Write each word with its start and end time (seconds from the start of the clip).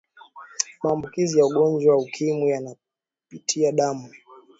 maambukizi 0.83 1.39
ya 1.39 1.45
ugonjwa 1.45 1.95
wa 1.95 2.01
ukimwi 2.03 2.49
yanapitia 2.49 3.71
damu 3.71 4.09